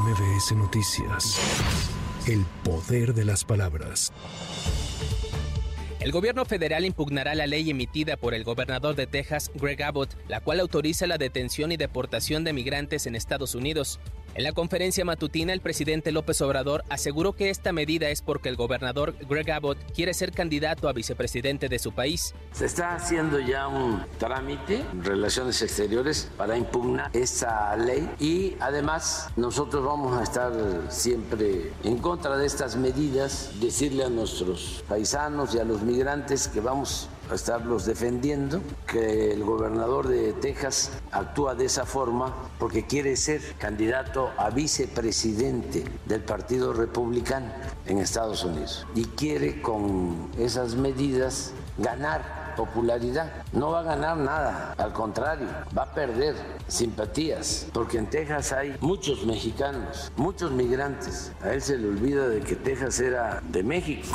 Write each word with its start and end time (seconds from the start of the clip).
MBS 0.00 0.56
Noticias. 0.56 1.38
El 2.26 2.44
poder 2.64 3.14
de 3.14 3.24
las 3.24 3.44
palabras. 3.44 4.12
El 6.00 6.10
gobierno 6.10 6.44
federal 6.44 6.84
impugnará 6.84 7.36
la 7.36 7.46
ley 7.46 7.70
emitida 7.70 8.16
por 8.16 8.34
el 8.34 8.42
gobernador 8.42 8.96
de 8.96 9.06
Texas, 9.06 9.52
Greg 9.54 9.80
Abbott, 9.84 10.16
la 10.26 10.40
cual 10.40 10.58
autoriza 10.58 11.06
la 11.06 11.16
detención 11.16 11.70
y 11.70 11.76
deportación 11.76 12.42
de 12.42 12.52
migrantes 12.52 13.06
en 13.06 13.14
Estados 13.14 13.54
Unidos. 13.54 14.00
En 14.36 14.42
la 14.42 14.50
conferencia 14.50 15.04
matutina, 15.04 15.52
el 15.52 15.60
presidente 15.60 16.10
López 16.10 16.40
Obrador 16.40 16.82
aseguró 16.88 17.34
que 17.34 17.50
esta 17.50 17.72
medida 17.72 18.08
es 18.08 18.20
porque 18.20 18.48
el 18.48 18.56
gobernador 18.56 19.14
Greg 19.28 19.48
Abbott 19.52 19.78
quiere 19.94 20.12
ser 20.12 20.32
candidato 20.32 20.88
a 20.88 20.92
vicepresidente 20.92 21.68
de 21.68 21.78
su 21.78 21.92
país. 21.92 22.34
Se 22.50 22.66
está 22.66 22.96
haciendo 22.96 23.38
ya 23.38 23.68
un 23.68 24.04
trámite 24.18 24.80
en 24.92 25.04
relaciones 25.04 25.62
exteriores 25.62 26.32
para 26.36 26.58
impugnar 26.58 27.10
esta 27.12 27.76
ley 27.76 28.10
y 28.18 28.56
además 28.58 29.28
nosotros 29.36 29.84
vamos 29.84 30.18
a 30.18 30.24
estar 30.24 30.52
siempre 30.88 31.70
en 31.84 31.98
contra 31.98 32.36
de 32.36 32.46
estas 32.46 32.74
medidas, 32.74 33.52
decirle 33.60 34.02
a 34.02 34.08
nuestros 34.08 34.82
paisanos 34.88 35.54
y 35.54 35.60
a 35.60 35.64
los 35.64 35.82
migrantes 35.82 36.48
que 36.48 36.58
vamos 36.58 37.08
a 37.30 37.86
defendiendo, 37.86 38.60
que 38.86 39.32
el 39.32 39.44
gobernador 39.44 40.08
de 40.08 40.32
Texas 40.34 40.90
actúa 41.10 41.54
de 41.54 41.66
esa 41.66 41.86
forma 41.86 42.34
porque 42.58 42.86
quiere 42.86 43.16
ser 43.16 43.40
candidato 43.58 44.30
a 44.36 44.50
vicepresidente 44.50 45.84
del 46.06 46.22
Partido 46.22 46.72
Republicano 46.72 47.50
en 47.86 47.98
Estados 47.98 48.44
Unidos 48.44 48.86
y 48.94 49.04
quiere 49.04 49.62
con 49.62 50.30
esas 50.38 50.74
medidas 50.74 51.52
ganar 51.78 52.43
popularidad. 52.54 53.30
No 53.52 53.70
va 53.70 53.80
a 53.80 53.82
ganar 53.82 54.16
nada, 54.16 54.74
al 54.78 54.92
contrario, 54.92 55.48
va 55.76 55.82
a 55.82 55.94
perder 55.94 56.34
simpatías, 56.68 57.68
porque 57.72 57.98
en 57.98 58.06
Texas 58.06 58.52
hay 58.52 58.76
muchos 58.80 59.24
mexicanos, 59.24 60.10
muchos 60.16 60.50
migrantes. 60.50 61.32
A 61.42 61.52
él 61.52 61.62
se 61.62 61.78
le 61.78 61.88
olvida 61.88 62.28
de 62.28 62.40
que 62.40 62.56
Texas 62.56 63.00
era 63.00 63.42
de 63.48 63.62
México. 63.62 64.08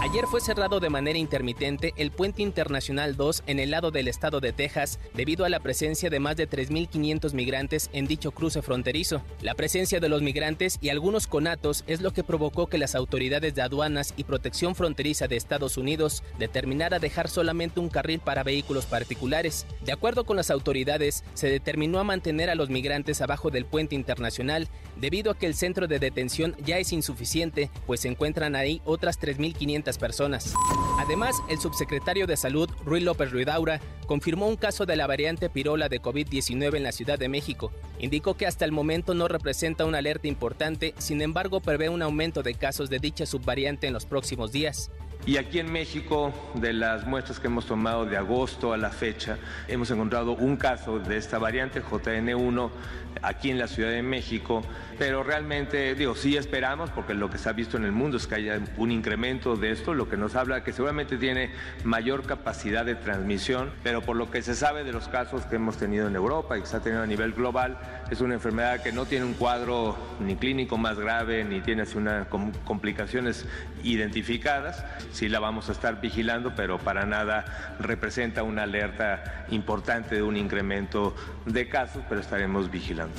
Ayer 0.00 0.26
fue 0.26 0.40
cerrado 0.40 0.78
de 0.78 0.90
manera 0.90 1.18
intermitente 1.18 1.92
el 1.96 2.12
puente 2.12 2.42
internacional 2.42 3.16
2 3.16 3.42
en 3.46 3.58
el 3.58 3.72
lado 3.72 3.90
del 3.90 4.06
estado 4.06 4.40
de 4.40 4.52
Texas 4.52 5.00
debido 5.12 5.44
a 5.44 5.48
la 5.48 5.58
presencia 5.58 6.08
de 6.08 6.20
más 6.20 6.36
de 6.36 6.48
3.500 6.48 7.32
migrantes 7.32 7.90
en 7.92 8.06
dicho 8.06 8.30
cruce 8.30 8.62
fronterizo. 8.62 9.22
La 9.42 9.54
presencia 9.54 9.98
de 9.98 10.08
los 10.08 10.22
migrantes 10.22 10.78
y 10.80 10.90
algunos 10.90 11.26
conatos 11.26 11.82
es 11.88 12.00
lo 12.00 12.12
que 12.12 12.22
provocó 12.22 12.68
que 12.68 12.78
las 12.78 12.94
autoridades 12.94 13.56
de 13.56 13.62
aduanas 13.62 14.14
y 14.16 14.24
protección 14.24 14.76
fronteriza 14.76 15.26
de 15.26 15.36
Estados 15.36 15.76
Unidos 15.76 16.22
determinara 16.38 17.00
dejar 17.00 17.28
solamente 17.28 17.77
un 17.80 17.88
carril 17.88 18.20
para 18.20 18.42
vehículos 18.42 18.86
particulares. 18.86 19.66
De 19.84 19.92
acuerdo 19.92 20.24
con 20.24 20.36
las 20.36 20.50
autoridades, 20.50 21.24
se 21.34 21.48
determinó 21.48 21.98
a 21.98 22.04
mantener 22.04 22.50
a 22.50 22.54
los 22.54 22.70
migrantes 22.70 23.20
abajo 23.20 23.50
del 23.50 23.64
puente 23.64 23.94
internacional 23.94 24.68
debido 24.96 25.30
a 25.30 25.38
que 25.38 25.46
el 25.46 25.54
centro 25.54 25.86
de 25.86 25.98
detención 25.98 26.56
ya 26.64 26.78
es 26.78 26.92
insuficiente, 26.92 27.70
pues 27.86 28.00
se 28.00 28.08
encuentran 28.08 28.56
ahí 28.56 28.82
otras 28.84 29.20
3.500 29.20 29.98
personas. 29.98 30.54
Además, 30.98 31.36
el 31.48 31.58
subsecretario 31.58 32.26
de 32.26 32.36
Salud, 32.36 32.68
Ruy 32.84 33.00
López 33.00 33.30
Ruidaura, 33.30 33.80
confirmó 34.06 34.48
un 34.48 34.56
caso 34.56 34.86
de 34.86 34.96
la 34.96 35.06
variante 35.06 35.50
pirola 35.50 35.88
de 35.88 36.02
COVID-19 36.02 36.76
en 36.76 36.82
la 36.82 36.92
Ciudad 36.92 37.18
de 37.18 37.28
México. 37.28 37.70
Indicó 37.98 38.34
que 38.36 38.46
hasta 38.46 38.64
el 38.64 38.72
momento 38.72 39.14
no 39.14 39.28
representa 39.28 39.84
una 39.84 39.98
alerta 39.98 40.28
importante, 40.28 40.94
sin 40.98 41.20
embargo 41.20 41.60
prevé 41.60 41.88
un 41.88 42.02
aumento 42.02 42.42
de 42.42 42.54
casos 42.54 42.90
de 42.90 42.98
dicha 42.98 43.26
subvariante 43.26 43.86
en 43.86 43.92
los 43.92 44.06
próximos 44.06 44.50
días. 44.50 44.90
Y 45.26 45.36
aquí 45.36 45.58
en 45.58 45.70
México, 45.70 46.32
de 46.54 46.72
las 46.72 47.06
muestras 47.06 47.38
que 47.38 47.48
hemos 47.48 47.67
tomado 47.68 48.06
de 48.06 48.16
agosto 48.16 48.72
a 48.72 48.76
la 48.76 48.90
fecha, 48.90 49.38
hemos 49.68 49.90
encontrado 49.90 50.32
un 50.32 50.56
caso 50.56 50.98
de 50.98 51.16
esta 51.16 51.38
variante 51.38 51.82
JN1 51.82 52.70
aquí 53.22 53.50
en 53.50 53.58
la 53.58 53.68
Ciudad 53.68 53.90
de 53.90 54.02
México, 54.02 54.62
pero 54.98 55.22
realmente, 55.22 55.94
digo, 55.94 56.14
sí 56.14 56.36
esperamos, 56.36 56.90
porque 56.90 57.14
lo 57.14 57.30
que 57.30 57.38
se 57.38 57.48
ha 57.48 57.52
visto 57.52 57.76
en 57.76 57.84
el 57.84 57.92
mundo 57.92 58.16
es 58.16 58.26
que 58.26 58.36
haya 58.36 58.60
un 58.76 58.90
incremento 58.90 59.56
de 59.56 59.70
esto, 59.70 59.94
lo 59.94 60.08
que 60.08 60.16
nos 60.16 60.34
habla 60.34 60.64
que 60.64 60.72
seguramente 60.72 61.16
tiene 61.16 61.50
mayor 61.84 62.24
capacidad 62.24 62.84
de 62.84 62.94
transmisión, 62.94 63.70
pero 63.82 64.02
por 64.02 64.16
lo 64.16 64.30
que 64.30 64.42
se 64.42 64.54
sabe 64.54 64.84
de 64.84 64.92
los 64.92 65.08
casos 65.08 65.44
que 65.46 65.56
hemos 65.56 65.76
tenido 65.76 66.08
en 66.08 66.16
Europa 66.16 66.56
y 66.56 66.62
que 66.62 66.66
se 66.66 66.76
ha 66.76 66.80
tenido 66.80 67.02
a 67.02 67.06
nivel 67.06 67.32
global, 67.32 67.78
es 68.10 68.20
una 68.20 68.34
enfermedad 68.34 68.82
que 68.82 68.92
no 68.92 69.04
tiene 69.04 69.24
un 69.24 69.34
cuadro 69.34 69.96
ni 70.20 70.36
clínico 70.36 70.78
más 70.78 70.98
grave, 70.98 71.44
ni 71.44 71.60
tiene 71.60 71.82
así 71.82 71.98
una, 71.98 72.26
complicaciones 72.64 73.46
identificadas 73.82 74.84
sí 75.12 75.28
la 75.28 75.40
vamos 75.40 75.68
a 75.68 75.72
estar 75.72 76.00
vigilando, 76.00 76.54
pero 76.54 76.78
para 76.78 77.06
nada 77.06 77.44
representa 77.80 78.42
una 78.42 78.64
alerta 78.64 79.46
importante 79.50 80.16
de 80.16 80.22
un 80.22 80.36
incremento 80.36 81.14
de 81.46 81.68
casos, 81.68 82.02
pero 82.08 82.20
estaremos 82.20 82.70
vigilando. 82.70 83.14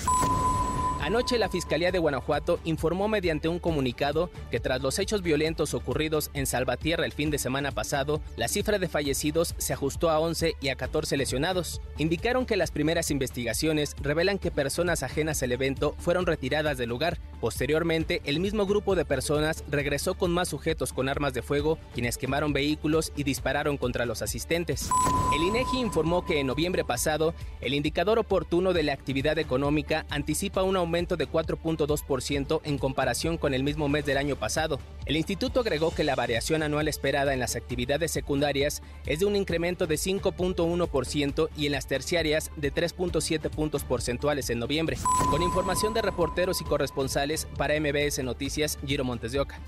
Anoche 1.01 1.39
la 1.39 1.49
Fiscalía 1.49 1.91
de 1.93 1.99
Guanajuato 1.99 2.59
informó 2.65 3.07
mediante 3.07 3.47
un 3.47 3.59
comunicado 3.59 4.29
que 4.51 4.59
tras 4.59 4.81
los 4.81 4.99
hechos 4.99 5.21
violentos 5.21 5.73
ocurridos 5.73 6.29
en 6.33 6.45
Salvatierra 6.45 7.05
el 7.05 7.13
fin 7.13 7.31
de 7.31 7.37
semana 7.37 7.71
pasado, 7.71 8.21
la 8.35 8.49
cifra 8.49 8.79
de 8.79 8.89
fallecidos 8.89 9.55
se 9.57 9.71
ajustó 9.73 10.09
a 10.09 10.19
11 10.19 10.55
y 10.59 10.67
a 10.67 10.75
14 10.75 11.15
lesionados. 11.15 11.81
Indicaron 11.97 12.45
que 12.45 12.57
las 12.57 12.71
primeras 12.71 13.11
investigaciones 13.11 13.95
revelan 14.01 14.39
que 14.39 14.51
personas 14.51 15.01
ajenas 15.01 15.41
al 15.41 15.53
evento 15.53 15.95
fueron 15.99 16.25
retiradas 16.25 16.77
del 16.77 16.89
lugar. 16.89 17.17
Posteriormente, 17.39 18.21
el 18.25 18.39
mismo 18.39 18.65
grupo 18.65 18.95
de 18.95 19.05
personas 19.05 19.63
regresó 19.69 20.15
con 20.15 20.31
más 20.31 20.49
sujetos 20.49 20.91
con 20.91 21.07
armas 21.07 21.33
de 21.33 21.41
fuego, 21.41 21.79
quienes 21.93 22.17
quemaron 22.17 22.51
vehículos 22.51 23.13
y 23.15 23.23
dispararon 23.23 23.77
contra 23.77 24.05
los 24.05 24.21
asistentes. 24.21 24.89
El 25.33 25.43
INEGI 25.43 25.79
informó 25.79 26.25
que 26.25 26.39
en 26.39 26.47
noviembre 26.47 26.83
pasado, 26.83 27.33
el 27.61 27.73
indicador 27.73 28.19
oportuno 28.19 28.73
de 28.73 28.83
la 28.83 28.93
actividad 28.93 29.37
económica 29.39 30.05
anticipa 30.09 30.63
un 30.63 30.75
aumento 30.75 31.15
de 31.15 31.29
4.2% 31.29 32.61
en 32.63 32.77
comparación 32.77 33.37
con 33.37 33.53
el 33.53 33.63
mismo 33.63 33.87
mes 33.87 34.05
del 34.05 34.17
año 34.17 34.35
pasado. 34.35 34.79
El 35.09 35.17
instituto 35.17 35.61
agregó 35.61 35.89
que 35.89 36.03
la 36.03 36.13
variación 36.13 36.61
anual 36.61 36.87
esperada 36.87 37.33
en 37.33 37.39
las 37.39 37.55
actividades 37.55 38.11
secundarias 38.11 38.83
es 39.07 39.17
de 39.17 39.25
un 39.25 39.35
incremento 39.35 39.87
de 39.87 39.95
5.1% 39.95 41.49
y 41.57 41.65
en 41.65 41.71
las 41.71 41.87
terciarias 41.87 42.51
de 42.57 42.71
3.7 42.71 43.49
puntos 43.49 43.83
porcentuales 43.83 44.51
en 44.51 44.59
noviembre. 44.59 44.99
Con 45.31 45.41
información 45.41 45.95
de 45.95 46.03
reporteros 46.03 46.61
y 46.61 46.63
corresponsales 46.63 47.47
para 47.57 47.73
MBS 47.79 48.23
Noticias, 48.23 48.77
Giro 48.85 49.03
Montes 49.03 49.31
de 49.31 49.39
Oca. 49.39 49.59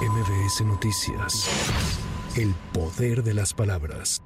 MBS 0.00 0.60
Noticias. 0.64 1.48
El 2.36 2.54
poder 2.72 3.24
de 3.24 3.34
las 3.34 3.54
palabras. 3.54 4.22